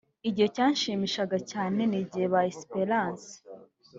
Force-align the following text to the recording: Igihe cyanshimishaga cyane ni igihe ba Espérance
Igihe 0.29 0.47
cyanshimishaga 0.55 1.37
cyane 1.51 1.81
ni 1.91 1.97
igihe 2.03 2.25
ba 2.33 2.41
Espérance 2.51 3.31